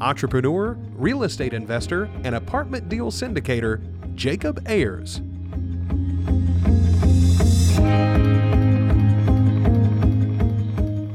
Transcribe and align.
entrepreneur, 0.00 0.72
real 0.94 1.22
estate 1.22 1.54
investor, 1.54 2.10
and 2.24 2.34
apartment 2.34 2.88
deal 2.88 3.10
syndicator, 3.10 3.80
Jacob 4.14 4.62
Ayers. 4.66 5.20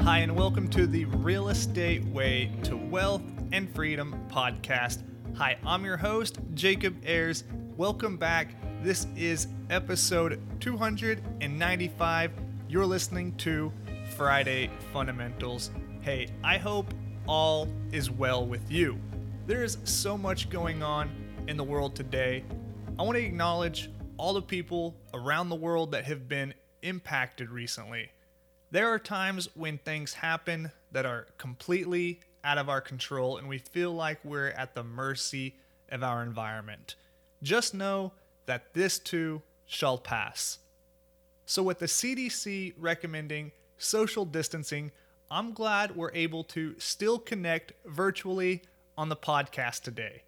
Hi, 0.01 0.20
and 0.20 0.35
welcome 0.35 0.67
to 0.70 0.87
the 0.87 1.05
Real 1.05 1.49
Estate 1.49 2.03
Way 2.05 2.51
to 2.63 2.75
Wealth 2.75 3.23
and 3.51 3.73
Freedom 3.73 4.15
podcast. 4.29 5.03
Hi, 5.35 5.57
I'm 5.65 5.85
your 5.85 5.98
host, 5.98 6.39
Jacob 6.53 6.95
Ayers. 7.05 7.43
Welcome 7.77 8.17
back. 8.17 8.55
This 8.84 9.07
is 9.15 9.48
episode 9.70 10.41
295. 10.59 12.31
You're 12.67 12.85
listening 12.85 13.35
to 13.37 13.71
Friday 14.15 14.70
Fundamentals. 14.91 15.71
Hey, 16.01 16.29
I 16.43 16.57
hope 16.57 16.93
all 17.27 17.67
is 17.91 18.09
well 18.09 18.45
with 18.45 18.71
you. 18.71 18.99
There 19.48 19.63
is 19.63 19.77
so 19.84 20.17
much 20.17 20.49
going 20.49 20.84
on 20.84 21.09
in 21.48 21.57
the 21.57 21.63
world 21.63 21.95
today. 21.95 22.43
I 22.99 23.04
want 23.04 23.18
to 23.18 23.23
acknowledge 23.23 23.90
all 24.18 24.34
the 24.34 24.41
people 24.41 24.95
around 25.13 25.49
the 25.49 25.55
world 25.55 25.91
that 25.91 26.05
have 26.05 26.27
been 26.27 26.54
impacted 26.82 27.49
recently. 27.49 28.12
There 28.71 28.87
are 28.90 28.99
times 28.99 29.49
when 29.55 29.77
things 29.79 30.13
happen 30.13 30.71
that 30.91 31.05
are 31.05 31.27
completely 31.37 32.20
out 32.43 32.57
of 32.57 32.70
our 32.70 32.82
control 32.82 33.38
and 33.38 33.48
we 33.48 33.57
feel 33.57 33.91
like 33.91 34.20
we're 34.23 34.49
at 34.49 34.76
the 34.76 34.84
mercy 34.84 35.55
of 35.90 36.04
our 36.04 36.23
environment. 36.23 36.95
Just 37.43 37.73
know 37.73 38.13
that 38.45 38.73
this 38.73 38.98
too 38.99 39.41
shall 39.65 39.98
pass. 39.98 40.60
So, 41.45 41.63
with 41.63 41.79
the 41.79 41.85
CDC 41.85 42.73
recommending 42.77 43.51
social 43.77 44.23
distancing, 44.26 44.91
I'm 45.32 45.54
glad 45.54 45.96
we're 45.96 46.12
able 46.13 46.43
to 46.43 46.76
still 46.77 47.18
connect 47.18 47.71
virtually 47.85 48.63
on 48.98 49.07
the 49.07 49.15
podcast 49.15 49.82
today. 49.82 50.23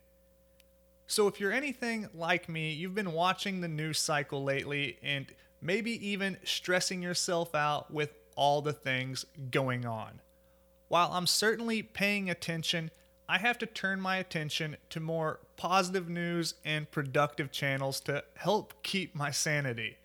So, 1.08 1.28
if 1.28 1.42
you're 1.42 1.52
anything 1.52 2.08
like 2.14 2.48
me, 2.48 2.72
you've 2.72 2.96
been 2.96 3.12
watching 3.12 3.60
the 3.60 3.68
news 3.68 4.00
cycle 4.00 4.46
lately 4.46 4.98
and 5.04 5.26
maybe 5.62 5.92
even 6.08 6.38
stressing 6.46 7.04
yourself 7.04 7.54
out 7.54 7.92
with 7.92 8.14
all 8.38 8.62
the 8.62 8.72
things 8.72 9.26
going 9.52 9.86
on. 9.86 10.22
While 10.88 11.12
I'm 11.12 11.28
certainly 11.28 11.84
paying 11.84 12.30
attention, 12.30 12.90
I 13.28 13.40
have 13.40 13.58
to 13.58 13.66
turn 13.66 14.00
my 14.00 14.16
attention 14.18 14.78
to 14.92 15.02
more 15.02 15.42
positive 15.58 16.08
news 16.08 16.54
and 16.64 16.90
productive 16.90 17.52
channels 17.52 18.00
to 18.02 18.24
help 18.36 18.82
keep 18.84 19.16
my 19.16 19.32
sanity. 19.32 19.98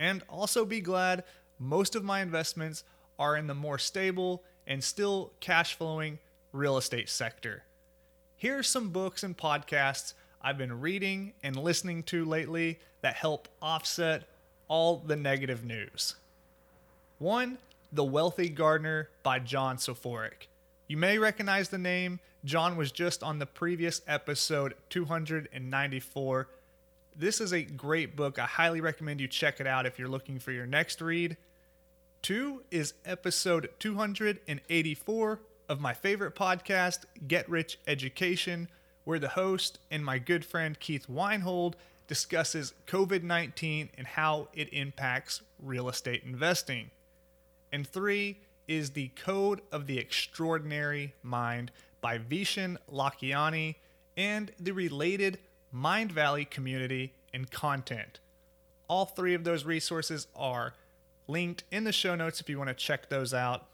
And 0.00 0.24
also 0.28 0.64
be 0.64 0.80
glad 0.80 1.22
most 1.56 1.94
of 1.94 2.02
my 2.02 2.20
investments 2.20 2.82
are 3.20 3.36
in 3.36 3.46
the 3.46 3.54
more 3.54 3.78
stable 3.78 4.42
and 4.66 4.82
still 4.82 5.32
cash 5.38 5.74
flowing 5.74 6.18
real 6.52 6.76
estate 6.76 7.08
sector. 7.08 7.62
Here 8.36 8.58
are 8.58 8.62
some 8.62 8.88
books 8.88 9.22
and 9.22 9.36
podcasts 9.36 10.14
I've 10.40 10.56
been 10.56 10.80
reading 10.80 11.34
and 11.42 11.54
listening 11.54 12.02
to 12.04 12.24
lately 12.24 12.80
that 13.02 13.14
help 13.14 13.48
offset 13.60 14.24
all 14.66 14.96
the 14.96 15.16
negative 15.16 15.64
news. 15.64 16.16
One, 17.18 17.58
The 17.92 18.04
Wealthy 18.04 18.48
Gardener 18.48 19.10
by 19.22 19.38
John 19.38 19.76
Soforic. 19.76 20.48
You 20.88 20.96
may 20.96 21.18
recognize 21.18 21.68
the 21.68 21.78
name. 21.78 22.18
John 22.44 22.76
was 22.76 22.90
just 22.90 23.22
on 23.22 23.38
the 23.38 23.46
previous 23.46 24.00
episode 24.08 24.74
294. 24.88 26.48
This 27.14 27.40
is 27.40 27.52
a 27.52 27.62
great 27.62 28.16
book. 28.16 28.38
I 28.38 28.46
highly 28.46 28.80
recommend 28.80 29.20
you 29.20 29.28
check 29.28 29.60
it 29.60 29.66
out 29.66 29.84
if 29.84 29.98
you're 29.98 30.08
looking 30.08 30.38
for 30.38 30.52
your 30.52 30.66
next 30.66 31.02
read. 31.02 31.36
Two 32.22 32.64
is 32.70 32.92
episode 33.06 33.70
284 33.78 35.40
of 35.70 35.80
my 35.80 35.94
favorite 35.94 36.34
podcast, 36.34 37.04
Get 37.26 37.48
Rich 37.48 37.78
Education, 37.86 38.68
where 39.04 39.18
the 39.18 39.28
host 39.28 39.78
and 39.90 40.04
my 40.04 40.18
good 40.18 40.44
friend 40.44 40.78
Keith 40.78 41.08
Weinhold 41.08 41.76
discusses 42.06 42.74
COVID 42.86 43.22
19 43.22 43.88
and 43.96 44.06
how 44.06 44.48
it 44.52 44.68
impacts 44.70 45.40
real 45.58 45.88
estate 45.88 46.22
investing. 46.22 46.90
And 47.72 47.86
three 47.86 48.40
is 48.68 48.90
The 48.90 49.08
Code 49.08 49.62
of 49.72 49.86
the 49.86 49.98
Extraordinary 49.98 51.14
Mind 51.22 51.72
by 52.02 52.18
Vishen 52.18 52.76
Lakhiani 52.92 53.76
and 54.18 54.52
the 54.60 54.72
related 54.72 55.38
Mind 55.72 56.12
Valley 56.12 56.44
community 56.44 57.14
and 57.32 57.50
content. 57.50 58.20
All 58.88 59.06
three 59.06 59.32
of 59.32 59.44
those 59.44 59.64
resources 59.64 60.26
are 60.36 60.74
linked 61.30 61.64
in 61.70 61.84
the 61.84 61.92
show 61.92 62.14
notes 62.14 62.40
if 62.40 62.48
you 62.48 62.58
want 62.58 62.68
to 62.68 62.74
check 62.74 63.08
those 63.08 63.32
out. 63.32 63.66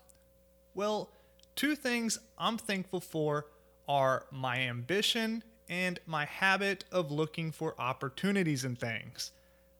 Well, 0.75 1.11
two 1.55 1.75
things 1.75 2.19
I'm 2.39 2.59
thankful 2.59 3.01
for 3.01 3.47
are 3.89 4.27
my 4.31 4.59
ambition 4.59 5.43
and 5.69 5.99
my 6.07 6.25
habit 6.25 6.85
of 6.93 7.11
looking 7.11 7.51
for 7.53 7.75
opportunities 7.79 8.65
in 8.65 8.77
things. 8.77 9.33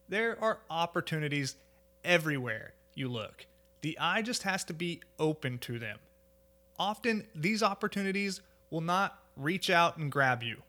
There 0.09 0.43
are 0.43 0.61
opportunities 0.71 1.57
everywhere 2.05 2.73
you 2.95 3.09
look. 3.09 3.47
The 3.83 3.99
eye 3.99 4.23
just 4.23 4.45
has 4.45 4.65
to 4.65 4.75
be 4.75 5.01
open 5.19 5.59
to 5.59 5.79
them. 5.79 5.99
Often, 6.79 7.27
these 7.35 7.63
opportunities 7.63 8.41
will 8.71 8.81
not 8.81 9.19
reach 9.37 9.71
out 9.71 9.97
and 9.97 10.11
grab 10.11 10.43
you. 10.43 10.63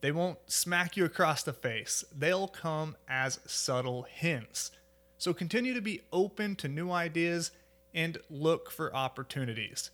They 0.00 0.12
won't 0.12 0.38
smack 0.46 0.96
you 0.96 1.04
across 1.04 1.42
the 1.42 1.52
face. 1.52 2.04
They'll 2.16 2.48
come 2.48 2.96
as 3.08 3.40
subtle 3.46 4.06
hints. 4.10 4.72
So 5.22 5.32
continue 5.32 5.72
to 5.74 5.80
be 5.80 6.00
open 6.12 6.56
to 6.56 6.66
new 6.66 6.90
ideas 6.90 7.52
and 7.94 8.18
look 8.28 8.72
for 8.72 8.92
opportunities. 8.92 9.92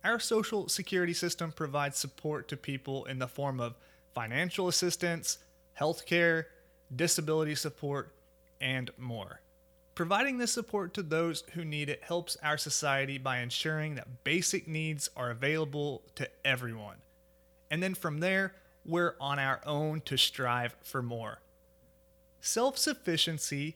Our 0.03 0.19
social 0.19 0.69
security 0.69 1.13
system 1.13 1.51
provides 1.51 1.97
support 1.97 2.47
to 2.47 2.57
people 2.57 3.05
in 3.05 3.19
the 3.19 3.27
form 3.27 3.59
of 3.59 3.75
financial 4.13 4.67
assistance, 4.67 5.39
healthcare, 5.79 6.45
disability 6.95 7.55
support, 7.55 8.13
and 8.61 8.89
more. 8.97 9.41
Providing 9.95 10.37
this 10.37 10.53
support 10.53 10.93
to 10.93 11.03
those 11.03 11.43
who 11.53 11.65
need 11.65 11.89
it 11.89 12.03
helps 12.03 12.37
our 12.41 12.57
society 12.57 13.17
by 13.17 13.39
ensuring 13.39 13.95
that 13.95 14.23
basic 14.23 14.67
needs 14.67 15.09
are 15.17 15.29
available 15.29 16.03
to 16.15 16.27
everyone. 16.45 16.95
And 17.69 17.81
then 17.83 17.93
from 17.93 18.19
there, 18.19 18.53
we're 18.85 19.15
on 19.19 19.39
our 19.39 19.61
own 19.65 20.01
to 20.01 20.17
strive 20.17 20.75
for 20.81 21.01
more. 21.01 21.39
Self 22.41 22.77
sufficiency 22.77 23.75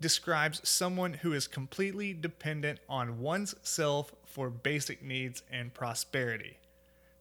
describes 0.00 0.66
someone 0.68 1.14
who 1.14 1.32
is 1.32 1.46
completely 1.46 2.12
dependent 2.12 2.78
on 2.88 3.20
one's 3.20 3.54
self 3.62 4.14
for 4.24 4.48
basic 4.48 5.02
needs 5.02 5.42
and 5.50 5.74
prosperity. 5.74 6.58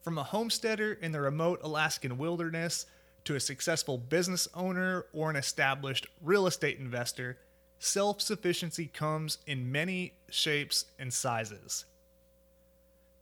From 0.01 0.17
a 0.17 0.23
homesteader 0.23 0.93
in 0.93 1.11
the 1.11 1.21
remote 1.21 1.59
Alaskan 1.61 2.17
wilderness 2.17 2.85
to 3.25 3.35
a 3.35 3.39
successful 3.39 3.97
business 3.97 4.47
owner 4.53 5.05
or 5.13 5.29
an 5.29 5.35
established 5.35 6.07
real 6.21 6.47
estate 6.47 6.79
investor, 6.79 7.37
self 7.79 8.21
sufficiency 8.21 8.87
comes 8.87 9.39
in 9.45 9.71
many 9.71 10.13
shapes 10.29 10.85
and 10.97 11.13
sizes. 11.13 11.85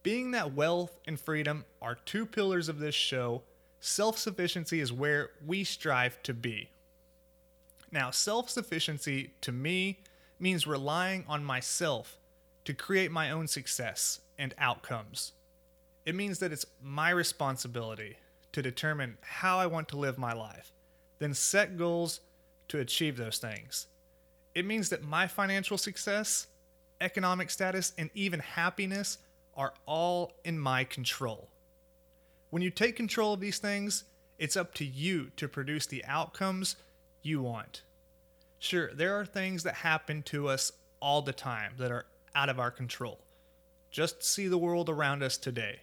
Being 0.08 0.32
that 0.32 0.54
wealth 0.54 0.98
and 1.06 1.20
freedom 1.20 1.66
are 1.82 1.96
two 1.96 2.26
pillars 2.26 2.70
of 2.70 2.80
this 2.80 2.96
show, 2.96 3.42
self 3.82 4.18
sufficiency 4.18 4.80
is 4.80 4.94
where 4.94 5.32
we 5.46 5.66
strive 5.66 6.24
to 6.24 6.34
be. 6.34 6.70
Now, 7.92 8.12
self 8.12 8.50
sufficiency 8.50 9.34
to 9.42 9.52
me 9.52 10.00
means 10.40 10.66
relying 10.66 11.26
on 11.28 11.44
myself 11.44 12.20
to 12.64 12.74
create 12.74 13.12
my 13.12 13.32
own 13.32 13.48
success 13.48 14.22
and 14.40 14.56
outcomes. 14.58 15.34
It 16.06 16.16
means 16.16 16.40
that 16.40 16.54
it's 16.54 16.66
my 16.82 17.10
responsibility 17.10 18.16
to 18.54 18.62
determine 18.62 19.18
how 19.20 19.60
I 19.60 19.66
want 19.66 19.90
to 19.90 19.98
live 19.98 20.18
my 20.18 20.32
life, 20.32 20.72
then 21.20 21.34
set 21.34 21.78
goals 21.78 22.22
to 22.70 22.80
achieve 22.80 23.18
those 23.18 23.40
things. 23.40 23.88
It 24.56 24.66
means 24.66 24.88
that 24.88 25.04
my 25.04 25.28
financial 25.28 25.78
success, 25.78 26.48
economic 27.02 27.50
status, 27.50 27.92
and 27.98 28.10
even 28.14 28.40
happiness 28.40 29.18
are 29.58 29.74
all 29.86 30.34
in 30.46 30.60
my 30.60 30.84
control. 30.84 31.50
When 32.50 32.62
you 32.62 32.70
take 32.70 32.96
control 32.96 33.34
of 33.34 33.42
these 33.42 33.58
things, 33.58 34.06
it's 34.38 34.56
up 34.56 34.74
to 34.76 34.86
you 34.86 35.32
to 35.36 35.48
produce 35.48 35.88
the 35.88 36.06
outcomes 36.06 36.76
you 37.24 37.42
want. 37.42 37.82
Sure, 38.60 38.94
there 38.94 39.20
are 39.20 39.26
things 39.26 39.64
that 39.64 39.76
happen 39.76 40.24
to 40.24 40.48
us 40.48 40.72
all 41.02 41.22
the 41.22 41.34
time 41.34 41.74
that 41.78 41.92
are 41.92 42.06
out 42.36 42.50
of 42.50 42.60
our 42.60 42.72
control. 42.72 43.20
Just 43.92 44.24
see 44.24 44.48
the 44.48 44.58
world 44.58 44.90
around 44.90 45.24
us 45.24 45.38
today. 45.38 45.82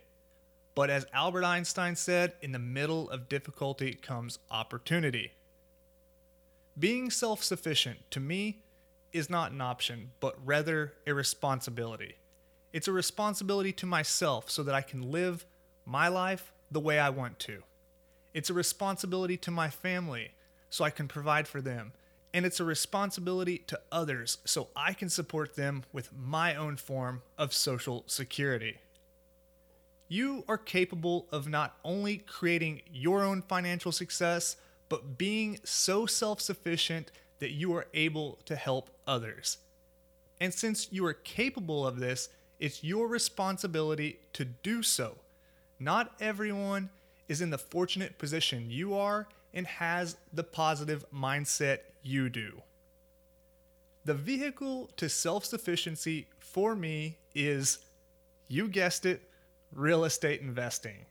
But 0.75 0.91
as 0.91 1.07
Albert 1.13 1.45
Einstein 1.45 1.97
said, 1.97 2.35
in 2.43 2.53
the 2.53 2.59
middle 2.59 3.09
of 3.11 3.29
difficulty 3.29 3.95
comes 3.95 4.39
opportunity. 4.51 5.33
Being 6.79 7.11
self 7.11 7.45
sufficient, 7.45 8.11
to 8.11 8.21
me, 8.21 8.63
is 9.13 9.31
not 9.31 9.53
an 9.53 9.61
option, 9.61 10.11
but 10.19 10.37
rather 10.45 10.95
a 11.07 11.15
responsibility. 11.15 12.17
It's 12.75 12.89
a 12.89 12.93
responsibility 12.93 13.73
to 13.75 13.87
myself 13.87 14.51
so 14.51 14.65
that 14.65 14.75
I 14.75 14.81
can 14.81 15.13
live 15.13 15.47
my 15.87 16.09
life 16.09 16.53
the 16.73 16.81
way 16.81 16.99
I 16.99 17.09
want 17.09 17.39
to. 17.39 17.63
It's 18.35 18.51
a 18.51 18.55
responsibility 18.55 19.37
to 19.37 19.53
my 19.53 19.71
family 19.71 20.33
so 20.71 20.83
I 20.85 20.91
can 20.91 21.07
provide 21.07 21.47
for 21.47 21.61
them. 21.61 21.93
And 22.33 22.45
it's 22.45 22.59
a 22.59 22.65
responsibility 22.65 23.59
to 23.69 23.81
others 23.93 24.39
so 24.45 24.71
I 24.75 24.93
can 24.93 25.09
support 25.09 25.55
them 25.55 25.85
with 25.93 26.13
my 26.13 26.57
own 26.57 26.77
form 26.77 27.23
of 27.39 27.55
social 27.55 28.03
security. 28.09 28.79
You 30.09 30.43
are 30.49 30.59
capable 30.59 31.29
of 31.31 31.47
not 31.47 31.77
only 31.85 32.17
creating 32.17 32.83
your 32.93 33.23
own 33.23 33.43
financial 33.43 33.93
success, 33.93 34.57
but 34.89 35.17
being 35.17 35.61
so 35.63 36.07
self 36.07 36.41
sufficient 36.41 37.13
that 37.39 37.53
you 37.53 37.73
are 37.77 37.87
able 37.95 38.41
to 38.47 38.57
help 38.57 38.91
others. 39.07 39.59
And 40.41 40.53
since 40.53 40.89
you 40.91 41.07
are 41.07 41.15
capable 41.15 41.87
of 41.87 42.01
this, 42.01 42.31
it's 42.59 42.85
your 42.85 43.09
responsibility 43.09 44.19
to 44.33 44.45
do 44.45 44.83
so. 44.83 45.17
Not 45.79 46.13
everyone 46.21 46.91
is 47.29 47.41
in 47.41 47.51
the 47.51 47.59
fortunate 47.59 48.19
position 48.19 48.71
you 48.71 48.95
are 48.95 49.27
and 49.53 49.67
has 49.67 50.17
the 50.33 50.45
positive 50.45 51.05
mindset 51.13 51.79
you 52.03 52.29
do. 52.29 52.63
The 54.05 54.15
vehicle 54.15 54.91
to 54.97 55.09
self 55.09 55.45
sufficiency 55.45 56.27
for 56.39 56.77
me 56.77 57.17
is, 57.35 57.79
you 58.49 58.69
guessed 58.69 59.07
it, 59.07 59.23
real 59.73 60.05
estate 60.05 60.41
investing. 60.41 61.07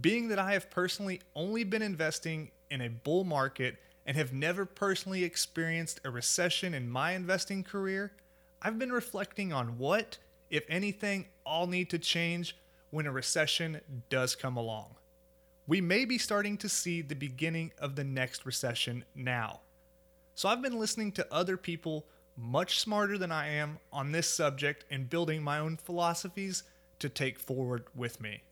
Being 0.00 0.28
that 0.28 0.38
I 0.38 0.52
have 0.52 0.70
personally 0.70 1.20
only 1.34 1.64
been 1.64 1.82
investing 1.82 2.50
in 2.70 2.82
a 2.82 2.88
bull 2.88 3.24
market 3.24 3.76
and 4.06 4.16
have 4.16 4.32
never 4.32 4.64
personally 4.64 5.24
experienced 5.24 6.00
a 6.04 6.10
recession 6.10 6.74
in 6.74 6.88
my 6.88 7.12
investing 7.12 7.64
career, 7.64 8.12
I've 8.62 8.78
been 8.78 8.92
reflecting 8.92 9.52
on 9.52 9.78
what, 9.78 10.18
if 10.50 10.64
anything, 10.68 11.26
I'll 11.46 11.66
need 11.66 11.90
to 11.90 11.98
change 11.98 12.56
when 12.90 13.06
a 13.06 13.12
recession 13.12 13.80
does 14.08 14.34
come 14.34 14.56
along. 14.56 14.94
We 15.66 15.80
may 15.80 16.04
be 16.04 16.16
starting 16.16 16.56
to 16.58 16.68
see 16.68 17.02
the 17.02 17.14
beginning 17.14 17.72
of 17.78 17.94
the 17.94 18.04
next 18.04 18.46
recession 18.46 19.04
now. 19.14 19.60
So 20.34 20.48
I've 20.48 20.62
been 20.62 20.78
listening 20.78 21.12
to 21.12 21.26
other 21.32 21.56
people 21.56 22.06
much 22.36 22.78
smarter 22.78 23.18
than 23.18 23.32
I 23.32 23.48
am 23.48 23.78
on 23.92 24.12
this 24.12 24.28
subject 24.28 24.84
and 24.90 25.10
building 25.10 25.42
my 25.42 25.58
own 25.58 25.76
philosophies 25.76 26.62
to 27.00 27.08
take 27.08 27.38
forward 27.38 27.84
with 27.94 28.20
me. 28.20 28.42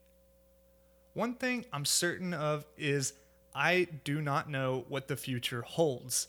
One 1.15 1.35
thing 1.35 1.65
I'm 1.73 1.85
certain 1.85 2.35
of 2.35 2.67
is 2.77 3.15
I 3.55 3.87
do 4.05 4.21
not 4.21 4.51
know 4.51 4.85
what 4.89 5.09
the 5.09 5.17
future 5.17 5.63
holds. 5.63 6.29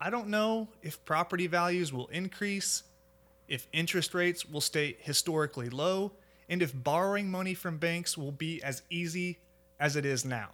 I 0.00 0.10
don't 0.10 0.28
know 0.28 0.68
if 0.82 1.04
property 1.04 1.48
values 1.48 1.92
will 1.92 2.06
increase, 2.08 2.84
if 3.50 3.66
interest 3.72 4.14
rates 4.14 4.46
will 4.46 4.62
stay 4.62 4.96
historically 5.00 5.68
low, 5.68 6.12
and 6.48 6.62
if 6.62 6.72
borrowing 6.72 7.30
money 7.30 7.52
from 7.52 7.76
banks 7.76 8.16
will 8.16 8.32
be 8.32 8.62
as 8.62 8.82
easy 8.88 9.38
as 9.78 9.96
it 9.96 10.06
is 10.06 10.24
now. 10.24 10.50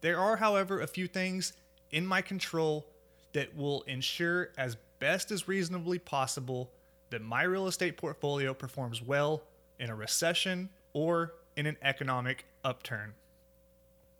There 0.00 0.18
are, 0.18 0.36
however, 0.36 0.80
a 0.80 0.86
few 0.86 1.06
things 1.06 1.52
in 1.90 2.06
my 2.06 2.22
control 2.22 2.86
that 3.34 3.54
will 3.54 3.82
ensure 3.82 4.50
as 4.56 4.76
best 4.98 5.30
as 5.30 5.46
reasonably 5.46 5.98
possible 5.98 6.70
that 7.10 7.22
my 7.22 7.42
real 7.42 7.66
estate 7.66 7.96
portfolio 7.96 8.54
performs 8.54 9.02
well 9.02 9.42
in 9.78 9.90
a 9.90 9.94
recession 9.94 10.70
or 10.94 11.34
in 11.56 11.66
an 11.66 11.76
economic 11.82 12.46
upturn. 12.64 13.12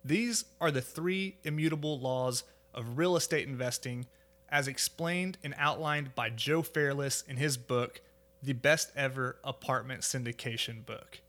These 0.03 0.45
are 0.61 0.69
the 0.69 0.81
three 0.81 1.37
immutable 1.43 1.99
laws 1.99 2.43
of 2.75 2.97
real 2.97 3.15
estate 3.15 3.47
investing 3.47 4.05
as 4.49 4.67
explained 4.67 5.37
and 5.43 5.53
outlined 5.57 6.15
by 6.15 6.29
Joe 6.29 6.61
Fairless 6.61 7.23
in 7.27 7.37
his 7.37 7.57
book, 7.57 8.01
The 8.41 8.53
Best 8.53 8.91
Ever 8.95 9.37
Apartment 9.43 10.01
Syndication 10.01 10.85
Book. 10.85 11.19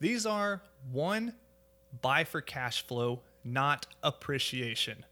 These 0.00 0.26
are 0.26 0.62
one, 0.90 1.34
buy 2.02 2.24
for 2.24 2.40
cash 2.40 2.86
flow, 2.86 3.20
not 3.44 3.86
appreciation. 4.02 5.04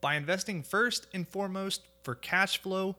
By 0.00 0.16
investing 0.16 0.62
first 0.62 1.06
and 1.14 1.26
foremost 1.26 1.82
for 2.02 2.14
cash 2.14 2.60
flow, 2.60 2.96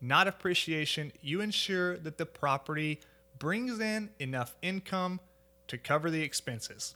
not 0.00 0.26
appreciation, 0.26 1.12
you 1.20 1.40
ensure 1.40 1.96
that 1.98 2.18
the 2.18 2.26
property 2.26 3.00
brings 3.38 3.78
in 3.80 4.10
enough 4.18 4.56
income 4.62 5.20
to 5.68 5.76
cover 5.76 6.10
the 6.10 6.22
expenses. 6.22 6.94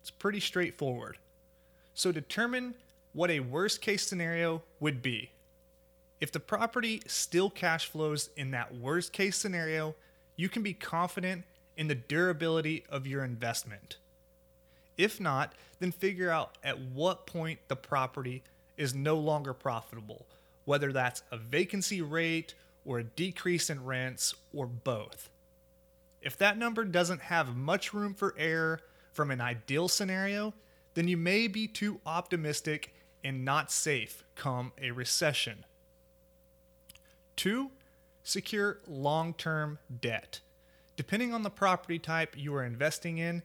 It's 0.00 0.10
pretty 0.10 0.40
straightforward. 0.40 1.18
So 1.94 2.10
determine 2.10 2.74
what 3.14 3.30
a 3.30 3.40
worst 3.40 3.80
case 3.80 4.06
scenario 4.06 4.62
would 4.80 5.00
be. 5.00 5.30
If 6.20 6.32
the 6.32 6.40
property 6.40 7.00
still 7.06 7.48
cash 7.48 7.86
flows 7.86 8.28
in 8.36 8.50
that 8.50 8.74
worst 8.74 9.12
case 9.12 9.36
scenario, 9.36 9.94
you 10.36 10.48
can 10.48 10.62
be 10.62 10.74
confident 10.74 11.44
in 11.76 11.88
the 11.88 11.94
durability 11.94 12.84
of 12.88 13.06
your 13.06 13.24
investment. 13.24 13.96
If 14.98 15.20
not, 15.20 15.54
then 15.80 15.92
figure 15.92 16.30
out 16.30 16.58
at 16.62 16.80
what 16.80 17.26
point 17.26 17.60
the 17.68 17.76
property 17.76 18.42
is 18.76 18.94
no 18.94 19.16
longer 19.16 19.54
profitable, 19.54 20.26
whether 20.64 20.92
that's 20.92 21.22
a 21.30 21.36
vacancy 21.36 22.02
rate 22.02 22.54
or 22.84 22.98
a 22.98 23.04
decrease 23.04 23.70
in 23.70 23.84
rents 23.84 24.34
or 24.52 24.66
both. 24.66 25.30
If 26.22 26.36
that 26.38 26.58
number 26.58 26.84
doesn't 26.84 27.20
have 27.22 27.56
much 27.56 27.92
room 27.92 28.14
for 28.14 28.34
error 28.38 28.80
from 29.12 29.30
an 29.30 29.40
ideal 29.40 29.88
scenario, 29.88 30.54
then 30.94 31.06
you 31.08 31.16
may 31.16 31.48
be 31.48 31.66
too 31.66 32.00
optimistic 32.06 32.94
and 33.24 33.44
not 33.44 33.72
safe 33.72 34.22
come 34.36 34.72
a 34.80 34.90
recession. 34.90 35.64
Two, 37.34 37.70
secure 38.22 38.78
long 38.86 39.34
term 39.34 39.78
debt. 40.00 40.40
Depending 40.96 41.34
on 41.34 41.42
the 41.42 41.50
property 41.50 41.98
type 41.98 42.36
you 42.36 42.54
are 42.54 42.64
investing 42.64 43.18
in, 43.18 43.42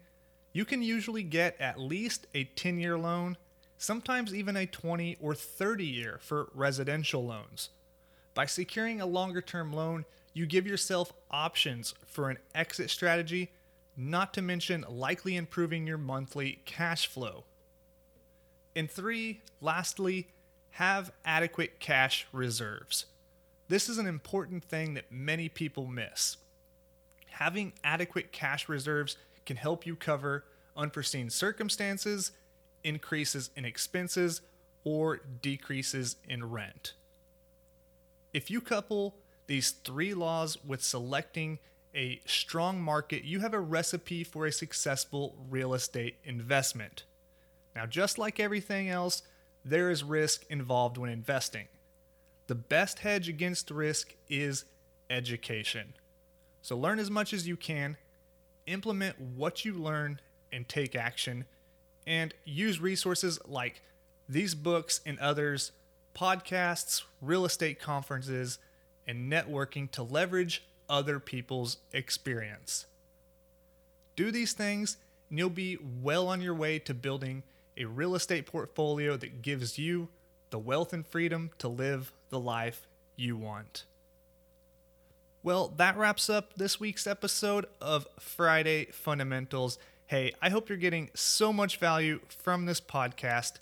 you 0.54 0.66
can 0.66 0.84
usually 0.84 1.24
get 1.24 1.60
at 1.60 1.80
least 1.80 2.28
a 2.36 2.44
10 2.44 2.80
year 2.80 2.98
loan, 2.98 3.38
sometimes 3.78 4.36
even 4.36 4.56
a 4.58 4.66
20 4.66 5.18
or 5.20 5.34
30 5.34 5.86
year 5.86 6.20
for 6.22 6.50
residential 6.54 7.26
loans. 7.26 7.70
By 8.34 8.46
securing 8.46 9.02
a 9.02 9.06
longer 9.06 9.42
term 9.42 9.74
loan, 9.74 10.06
you 10.34 10.46
give 10.46 10.68
yourself 10.68 11.12
options 11.32 11.94
for 12.06 12.30
an 12.30 12.38
exit 12.54 12.90
strategy, 12.90 13.52
not 13.98 14.34
to 14.36 14.42
mention 14.42 14.86
likely 14.88 15.36
improving 15.36 15.88
your 15.88 15.98
monthly 15.98 16.62
cash 16.66 17.08
flow. 17.08 17.46
And 18.80 18.90
three, 18.90 19.42
lastly, 19.60 20.30
have 20.70 21.12
adequate 21.26 21.82
cash 21.82 22.26
reserves. 22.32 23.08
This 23.68 23.90
is 23.90 23.98
an 23.98 24.08
important 24.08 24.64
thing 24.64 24.94
that 24.94 25.12
many 25.12 25.50
people 25.50 25.86
miss. 25.86 26.38
Having 27.32 27.74
adequate 27.84 28.32
cash 28.32 28.70
reserves 28.70 29.18
can 29.46 29.58
help 29.58 29.86
you 29.86 29.98
cover 29.98 30.46
unforeseen 30.78 31.30
circumstances, 31.30 32.32
increases 32.82 33.50
in 33.54 33.66
expenses, 33.66 34.40
or 34.86 35.20
decreases 35.42 36.16
in 36.30 36.50
rent. 36.50 36.94
If 38.34 38.50
you 38.50 38.62
couple 38.62 39.18
these 39.48 39.72
three 39.72 40.14
laws 40.14 40.58
with 40.66 40.82
selecting 40.82 41.60
a 41.94 42.22
strong 42.26 42.80
market, 42.80 43.26
you 43.26 43.42
have 43.42 43.54
a 43.54 43.60
recipe 43.60 44.24
for 44.24 44.46
a 44.46 44.54
successful 44.54 45.36
real 45.50 45.74
estate 45.74 46.16
investment. 46.24 47.04
Now, 47.76 47.86
just 47.86 48.18
like 48.18 48.40
everything 48.40 48.90
else, 48.90 49.24
there 49.64 49.90
is 49.90 50.04
risk 50.04 50.46
involved 50.50 50.98
when 50.98 51.10
investing. 51.10 51.68
The 52.48 52.56
best 52.56 53.00
hedge 53.00 53.30
against 53.30 53.70
risk 53.70 54.16
is 54.30 54.66
education. 55.10 55.94
So, 56.62 56.78
learn 56.78 57.00
as 57.00 57.12
much 57.12 57.34
as 57.34 57.48
you 57.48 57.56
can, 57.56 57.98
implement 58.66 59.20
what 59.20 59.64
you 59.66 59.76
learn, 59.76 60.20
and 60.52 60.68
take 60.68 60.96
action, 60.96 61.46
and 62.08 62.34
use 62.44 62.80
resources 62.80 63.40
like 63.48 63.82
these 64.28 64.56
books 64.56 65.02
and 65.06 65.20
others, 65.20 65.72
podcasts, 66.16 67.04
real 67.22 67.46
estate 67.46 67.80
conferences, 67.80 68.60
and 69.08 69.32
networking 69.32 69.90
to 69.92 70.04
leverage 70.04 70.64
other 70.90 71.20
people's 71.20 71.78
experience. 71.94 72.86
Do 74.16 74.32
these 74.32 74.54
things, 74.54 74.98
and 75.30 75.38
you'll 75.38 75.50
be 75.50 75.78
well 76.02 76.28
on 76.28 76.42
your 76.42 76.54
way 76.54 76.80
to 76.80 76.94
building 76.94 77.44
a 77.80 77.86
real 77.86 78.14
estate 78.14 78.46
portfolio 78.46 79.18
that 79.18 79.42
gives 79.42 79.80
you 79.80 80.10
the 80.50 80.60
wealth 80.60 80.94
and 80.94 81.08
freedom 81.08 81.52
to 81.58 81.68
live 81.68 82.14
the 82.30 82.40
life 82.40 82.88
you 83.16 83.36
want. 83.38 83.86
Well, 85.42 85.74
that 85.78 85.98
wraps 85.98 86.30
up 86.30 86.56
this 86.56 86.82
week's 86.82 87.08
episode 87.08 87.66
of 87.80 88.06
Friday 88.20 88.88
Fundamentals. 88.92 89.80
Hey, 90.08 90.34
I 90.42 90.50
hope 90.50 90.68
you're 90.68 90.78
getting 90.78 91.10
so 91.14 91.54
much 91.54 91.78
value 91.78 92.20
from 92.28 92.66
this 92.66 92.82
podcast. 92.82 93.54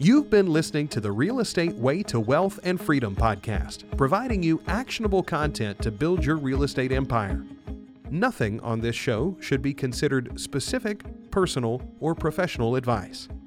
You've 0.00 0.30
been 0.30 0.46
listening 0.46 0.88
to 0.88 1.00
the 1.00 1.10
Real 1.10 1.40
Estate 1.40 1.74
Way 1.74 2.02
to 2.04 2.20
Wealth 2.20 2.60
and 2.62 2.80
Freedom 2.80 3.16
podcast, 3.16 3.84
providing 3.96 4.42
you 4.42 4.62
actionable 4.66 5.22
content 5.22 5.80
to 5.82 5.90
build 5.90 6.24
your 6.24 6.36
real 6.36 6.62
estate 6.62 6.92
empire. 6.92 7.44
Nothing 8.10 8.60
on 8.60 8.80
this 8.80 8.94
show 8.94 9.36
should 9.40 9.60
be 9.60 9.74
considered 9.74 10.40
specific, 10.40 11.02
personal, 11.30 11.82
or 12.00 12.14
professional 12.14 12.76
advice. 12.76 13.28